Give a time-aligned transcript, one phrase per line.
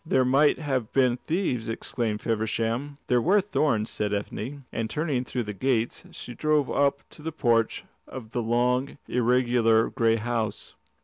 [0.03, 2.97] "There might have been thieves," exclaimed Feversham.
[3.05, 7.31] "There were thorns," said Ethne, and turning through the gates she drove up to the
[7.31, 10.73] porch of the long, irregular grey house.